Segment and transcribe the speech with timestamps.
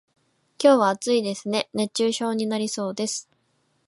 [0.57, 3.29] 今日は暑いですね、熱中症になりそうです。